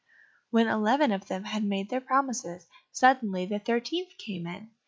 When 0.49 0.65
eleven 0.65 1.11
of 1.11 1.27
them 1.27 1.43
had 1.43 1.63
made 1.63 1.91
their 1.91 2.01
promises, 2.01 2.65
suddenly 2.91 3.45
the 3.45 3.59
thirteenth 3.59 4.17
came 4.17 4.47
in. 4.47 4.71